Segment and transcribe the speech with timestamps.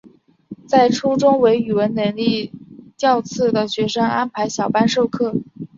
[0.67, 2.51] 在初中为语文能力
[2.97, 5.35] 较次的学生安排小班授课。